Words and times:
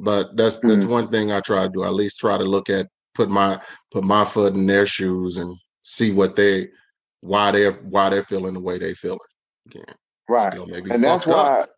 But 0.00 0.36
that's 0.36 0.56
that's 0.56 0.84
mm-hmm. 0.84 0.90
one 0.90 1.08
thing 1.08 1.30
I 1.30 1.40
try 1.40 1.64
to 1.64 1.68
do. 1.68 1.82
I 1.82 1.88
at 1.88 1.94
least 1.94 2.18
try 2.18 2.38
to 2.38 2.44
look 2.44 2.70
at 2.70 2.88
put 3.14 3.28
my 3.28 3.60
put 3.90 4.04
my 4.04 4.24
foot 4.24 4.54
in 4.54 4.66
their 4.66 4.86
shoes 4.86 5.36
and 5.36 5.56
see 5.82 6.12
what 6.12 6.36
they 6.36 6.68
why 7.22 7.50
they're 7.50 7.72
why 7.72 8.08
they're 8.08 8.22
feeling 8.22 8.54
the 8.54 8.60
way 8.60 8.78
they 8.78 8.94
feeling. 8.94 9.18
Again, 9.66 9.84
right, 10.28 10.54
and 10.54 11.04
that's 11.04 11.26
why. 11.26 11.60
Up, 11.60 11.70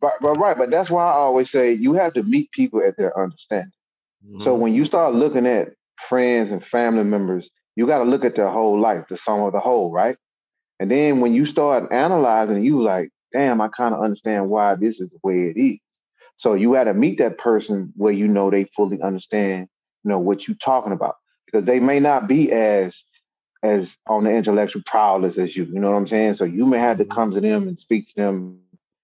but, 0.00 0.12
but 0.20 0.38
right, 0.38 0.56
but 0.56 0.70
that's 0.70 0.90
why 0.90 1.04
I 1.04 1.12
always 1.12 1.50
say 1.50 1.72
you 1.72 1.94
have 1.94 2.12
to 2.14 2.22
meet 2.22 2.52
people 2.52 2.80
at 2.82 2.96
their 2.96 3.18
understanding. 3.18 3.72
Mm-hmm. 4.24 4.42
So 4.42 4.54
when 4.54 4.72
you 4.72 4.84
start 4.84 5.14
looking 5.14 5.46
at 5.46 5.72
friends 5.96 6.50
and 6.50 6.64
family 6.64 7.04
members, 7.04 7.50
you 7.74 7.86
got 7.86 7.98
to 7.98 8.04
look 8.04 8.24
at 8.24 8.36
their 8.36 8.48
whole 8.48 8.78
life, 8.78 9.04
the 9.08 9.16
sum 9.16 9.40
of 9.40 9.52
the 9.52 9.60
whole, 9.60 9.90
right? 9.90 10.16
And 10.78 10.90
then 10.90 11.20
when 11.20 11.34
you 11.34 11.44
start 11.44 11.90
analyzing, 11.90 12.62
you 12.62 12.82
like, 12.82 13.10
damn, 13.32 13.60
I 13.60 13.68
kind 13.68 13.94
of 13.94 14.00
understand 14.00 14.48
why 14.48 14.76
this 14.76 15.00
is 15.00 15.10
the 15.10 15.18
way 15.24 15.48
it 15.48 15.56
is. 15.56 15.78
So 16.38 16.54
you 16.54 16.72
got 16.72 16.84
to 16.84 16.94
meet 16.94 17.18
that 17.18 17.36
person 17.36 17.92
where 17.96 18.12
you 18.12 18.26
know 18.26 18.50
they 18.50 18.64
fully 18.64 19.02
understand, 19.02 19.68
you 20.02 20.08
know, 20.08 20.18
what 20.18 20.48
you're 20.48 20.56
talking 20.56 20.92
about, 20.92 21.16
because 21.44 21.66
they 21.66 21.80
may 21.80 22.00
not 22.00 22.26
be 22.26 22.50
as 22.50 23.04
as 23.62 23.98
on 24.06 24.24
the 24.24 24.30
intellectual 24.30 24.82
prowess 24.86 25.36
as 25.36 25.56
you. 25.56 25.64
You 25.64 25.80
know 25.80 25.90
what 25.90 25.96
I'm 25.96 26.06
saying? 26.06 26.34
So 26.34 26.44
you 26.44 26.64
may 26.64 26.78
have 26.78 26.98
to 26.98 27.04
mm-hmm. 27.04 27.12
come 27.12 27.32
to 27.32 27.40
them 27.40 27.68
and 27.68 27.78
speak 27.78 28.06
to 28.08 28.14
them 28.14 28.60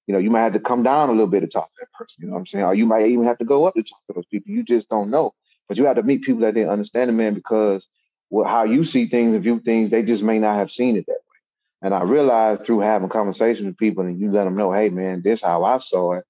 you 0.06 0.12
know, 0.12 0.18
you 0.18 0.30
might 0.30 0.42
have 0.42 0.52
to 0.52 0.60
come 0.60 0.82
down 0.82 1.08
a 1.08 1.12
little 1.12 1.26
bit 1.26 1.40
to 1.40 1.46
talk 1.46 1.68
to 1.68 1.74
that 1.80 1.92
person. 1.92 2.16
You 2.18 2.26
know 2.26 2.34
what 2.34 2.40
I'm 2.40 2.46
saying? 2.46 2.64
Or 2.64 2.74
you 2.74 2.86
might 2.86 3.06
even 3.06 3.24
have 3.24 3.38
to 3.38 3.44
go 3.44 3.66
up 3.66 3.74
to 3.74 3.82
talk 3.82 4.00
to 4.08 4.14
those 4.14 4.26
people. 4.26 4.52
You 4.52 4.62
just 4.62 4.88
don't 4.88 5.10
know. 5.10 5.34
But 5.66 5.78
you 5.78 5.86
have 5.86 5.96
to 5.96 6.02
meet 6.02 6.22
people 6.22 6.42
that 6.42 6.54
they 6.54 6.66
understand 6.66 7.08
the 7.08 7.14
man 7.14 7.34
because 7.34 7.86
well, 8.30 8.46
how 8.46 8.64
you 8.64 8.84
see 8.84 9.06
things 9.06 9.34
and 9.34 9.42
view 9.42 9.60
things, 9.60 9.90
they 9.90 10.02
just 10.02 10.22
may 10.22 10.38
not 10.38 10.56
have 10.56 10.70
seen 10.70 10.96
it 10.96 11.06
that 11.06 11.12
way. 11.12 11.38
And 11.82 11.94
I 11.94 12.02
realized 12.02 12.64
through 12.64 12.80
having 12.80 13.08
conversations 13.08 13.66
with 13.66 13.78
people 13.78 14.04
and 14.04 14.18
you 14.18 14.30
let 14.30 14.44
them 14.44 14.56
know, 14.56 14.72
hey 14.72 14.90
man, 14.90 15.22
this 15.22 15.40
how 15.40 15.64
I 15.64 15.78
saw 15.78 16.14
it. 16.14 16.24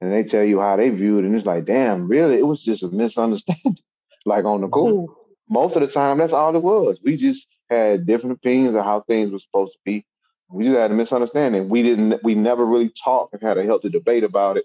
And 0.00 0.12
they 0.12 0.22
tell 0.22 0.44
you 0.44 0.60
how 0.60 0.76
they 0.76 0.90
viewed 0.90 1.24
it. 1.24 1.28
And 1.28 1.36
it's 1.36 1.46
like, 1.46 1.64
damn, 1.64 2.06
really? 2.06 2.38
It 2.38 2.46
was 2.46 2.62
just 2.62 2.82
a 2.82 2.88
misunderstanding. 2.88 3.78
like 4.26 4.44
on 4.44 4.60
the 4.60 4.66
mm-hmm. 4.66 4.74
cool. 4.74 5.16
Most 5.48 5.76
of 5.76 5.82
the 5.82 5.88
time, 5.88 6.18
that's 6.18 6.32
all 6.32 6.54
it 6.54 6.62
was. 6.62 6.98
We 7.02 7.16
just 7.16 7.46
had 7.70 8.06
different 8.06 8.36
opinions 8.36 8.76
of 8.76 8.84
how 8.84 9.00
things 9.00 9.32
were 9.32 9.38
supposed 9.38 9.72
to 9.72 9.78
be 9.84 10.04
we 10.50 10.64
just 10.64 10.76
had 10.76 10.90
a 10.90 10.94
misunderstanding. 10.94 11.68
We 11.68 11.82
didn't. 11.82 12.22
We 12.24 12.34
never 12.34 12.64
really 12.64 12.90
talked 12.90 13.34
and 13.34 13.42
had 13.42 13.58
a 13.58 13.64
healthy 13.64 13.90
debate 13.90 14.24
about 14.24 14.56
it. 14.56 14.64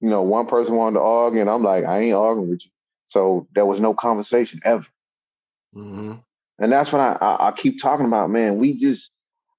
You 0.00 0.10
know, 0.10 0.22
one 0.22 0.46
person 0.46 0.76
wanted 0.76 0.98
to 0.98 1.02
argue, 1.02 1.40
and 1.40 1.50
I'm 1.50 1.62
like, 1.62 1.84
I 1.84 2.00
ain't 2.00 2.14
arguing 2.14 2.50
with 2.50 2.64
you. 2.64 2.70
So 3.08 3.48
there 3.54 3.66
was 3.66 3.80
no 3.80 3.94
conversation 3.94 4.60
ever. 4.64 4.86
Mm-hmm. 5.74 6.14
And 6.58 6.72
that's 6.72 6.92
what 6.92 7.00
I, 7.00 7.16
I, 7.20 7.48
I 7.48 7.52
keep 7.52 7.80
talking 7.80 8.06
about, 8.06 8.30
man. 8.30 8.58
We 8.58 8.78
just 8.78 9.10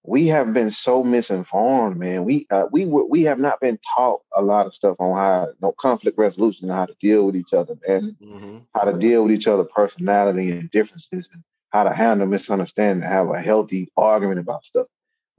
we 0.04 0.28
have 0.28 0.54
been 0.54 0.72
so 0.72 1.04
misinformed, 1.04 1.98
man. 1.98 2.24
We 2.24 2.48
uh, 2.50 2.66
we 2.72 2.86
we 2.86 3.24
have 3.24 3.40
not 3.40 3.60
been 3.60 3.80
taught 3.96 4.22
a 4.36 4.42
lot 4.42 4.66
of 4.66 4.74
stuff 4.74 4.98
on 5.00 5.16
how 5.16 5.50
no 5.62 5.72
conflict 5.74 6.18
resolution, 6.18 6.70
how 6.70 6.86
to 6.86 6.96
deal 7.00 7.26
with 7.26 7.36
each 7.36 7.54
other, 7.54 7.76
man. 7.88 8.16
Mm-hmm. 8.22 8.58
How 8.74 8.86
to 8.86 8.98
deal 8.98 9.24
with 9.24 9.32
each 9.32 9.48
other, 9.48 9.64
personality 9.64 10.52
and 10.52 10.72
differences, 10.72 11.30
and 11.34 11.44
how 11.70 11.84
to 11.84 11.94
handle 11.94 12.28
misunderstanding, 12.28 13.08
have 13.08 13.30
a 13.30 13.42
healthy 13.42 13.92
argument 13.96 14.40
about 14.40 14.66
stuff 14.66 14.88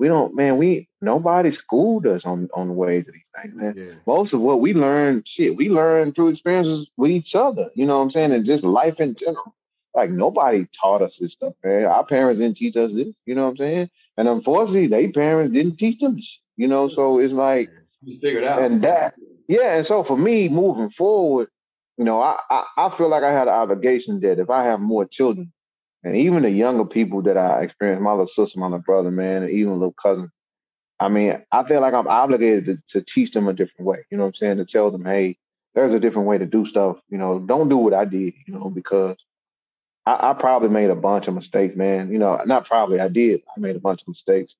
we 0.03 0.09
don't, 0.09 0.35
man, 0.35 0.57
we 0.57 0.89
nobody 1.01 1.53
schooled 1.53 2.09
us 2.09 2.27
on 2.27 2.49
on 2.55 2.67
the 2.67 2.75
ways 2.75 3.07
of 3.07 3.15
these 3.15 3.23
things, 3.41 3.55
man. 3.55 3.75
Yeah. 3.77 3.93
Most 4.05 4.33
of 4.33 4.41
what 4.41 4.61
we 4.61 4.75
learn, 4.75 5.23
shit, 5.25 5.55
we 5.57 5.69
learn 5.69 6.13
through 6.13 6.31
experiences 6.31 6.91
with 6.97 7.13
each 7.13 7.37
other. 7.37 7.71
You 7.77 7.87
know 7.87 7.99
what 7.99 8.03
I'm 8.03 8.11
saying? 8.11 8.33
And 8.33 8.45
just 8.45 8.65
life 8.65 8.99
in 8.99 9.15
general. 9.15 9.55
Like 9.95 10.11
nobody 10.11 10.67
taught 10.81 11.03
us 11.03 11.19
this 11.19 11.33
stuff, 11.33 11.55
man. 11.63 11.85
Our 11.85 12.05
parents 12.05 12.41
didn't 12.41 12.57
teach 12.57 12.77
us 12.77 12.93
this. 12.93 13.09
You 13.27 13.35
know 13.35 13.45
what 13.45 13.51
I'm 13.51 13.57
saying? 13.59 13.91
And 14.17 14.29
unfortunately, 14.29 14.87
their 14.87 15.11
parents 15.11 15.53
didn't 15.53 15.77
teach 15.77 16.01
them 16.01 16.17
this. 16.17 16.41
You 16.57 16.69
know, 16.69 16.89
so 16.89 17.19
it's 17.19 17.33
like 17.33 17.71
you 18.03 18.19
figured 18.19 18.45
out. 18.45 18.63
And 18.63 18.83
that, 18.83 19.15
yeah. 19.49 19.77
And 19.77 19.87
so 19.87 20.03
for 20.03 20.17
me, 20.17 20.49
moving 20.49 20.91
forward, 20.91 21.49
you 21.99 22.05
know, 22.05 22.23
I, 22.23 22.39
I 22.51 22.65
I 22.77 22.89
feel 22.89 23.09
like 23.09 23.23
I 23.23 23.33
had 23.33 23.49
an 23.49 23.55
obligation 23.55 24.21
that 24.21 24.39
if 24.39 24.51
I 24.51 24.65
have 24.65 24.81
more 24.81 25.05
children, 25.05 25.53
and 26.05 26.17
even 26.17 26.43
the 26.43 26.51
younger 26.51 26.85
people 26.85 27.23
that 27.23 27.37
I 27.37 27.63
experienced, 27.63 28.03
my 28.03 28.11
little 28.13 28.27
sister, 28.27 28.59
my 28.59 28.67
little 28.67 28.81
brother, 28.81 29.11
man, 29.11 29.43
and 29.43 29.51
even 29.51 29.75
little 29.75 29.93
cousin. 29.93 30.31
I 31.01 31.09
mean, 31.09 31.43
I 31.51 31.65
feel 31.65 31.81
like 31.81 31.95
I'm 31.95 32.07
obligated 32.09 32.67
to, 32.67 32.79
to 32.89 33.05
teach 33.05 33.33
them 33.33 33.49
a 33.49 33.53
different 33.53 33.87
way. 33.87 34.05
You 34.11 34.17
know 34.17 34.25
what 34.25 34.29
I'm 34.29 34.35
saying? 34.35 34.57
To 34.59 34.65
tell 34.65 34.91
them, 34.91 35.05
hey, 35.05 35.37
there's 35.75 35.93
a 35.93 36.01
different 36.01 36.29
way 36.29 36.39
to 36.39 36.47
do 36.47 36.65
stuff. 36.65 36.99
You 37.09 37.19
know, 37.19 37.39
don't 37.41 37.69
do 37.69 37.77
what 37.77 37.95
I 37.95 38.05
did. 38.05 38.35
You 38.47 38.55
know, 38.55 38.71
because 38.71 39.17
I, 40.07 40.31
I 40.31 40.33
probably 40.35 40.69
made 40.69 40.91
a 40.91 40.97
bunch 40.97 41.29
of 41.29 41.35
mistakes, 41.35 41.77
man. 41.77 42.13
You 42.13 42.19
know, 42.19 42.41
not 42.47 42.67
probably, 42.67 43.01
I 43.01 43.09
did. 43.09 43.43
I 43.57 43.61
made 43.61 43.77
a 43.77 43.81
bunch 43.81 44.03
of 44.03 44.09
mistakes, 44.09 44.57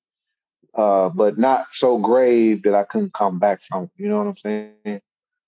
uh, 0.75 1.09
but 1.09 1.39
not 1.39 1.67
so 1.73 1.99
grave 1.99 2.63
that 2.65 2.75
I 2.75 2.85
couldn't 2.85 3.15
come 3.15 3.39
back 3.39 3.63
from. 3.63 3.91
You 3.97 4.09
know 4.09 4.19
what 4.19 4.27
I'm 4.27 4.37
saying? 4.37 5.01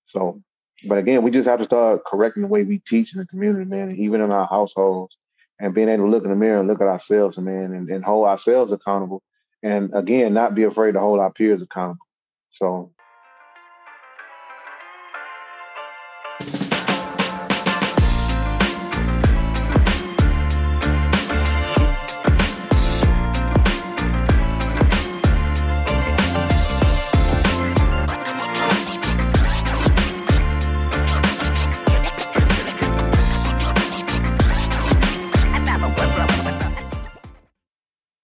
So, 0.07 0.41
but 0.87 0.97
again, 0.97 1.23
we 1.23 1.31
just 1.31 1.47
have 1.47 1.59
to 1.59 1.65
start 1.65 2.03
correcting 2.05 2.43
the 2.43 2.47
way 2.47 2.63
we 2.63 2.79
teach 2.79 3.13
in 3.13 3.19
the 3.19 3.25
community, 3.25 3.65
man, 3.65 3.95
even 3.95 4.21
in 4.21 4.31
our 4.31 4.47
households 4.47 5.15
and 5.59 5.73
being 5.73 5.89
able 5.89 6.05
to 6.05 6.11
look 6.11 6.23
in 6.23 6.29
the 6.29 6.35
mirror 6.35 6.59
and 6.59 6.67
look 6.67 6.81
at 6.81 6.87
ourselves, 6.87 7.37
man, 7.37 7.73
and, 7.73 7.89
and 7.89 8.03
hold 8.03 8.27
ourselves 8.27 8.71
accountable. 8.71 9.23
And 9.63 9.91
again, 9.93 10.33
not 10.33 10.55
be 10.55 10.63
afraid 10.63 10.93
to 10.93 10.99
hold 10.99 11.19
our 11.19 11.31
peers 11.31 11.61
accountable. 11.61 12.05
So 12.51 12.91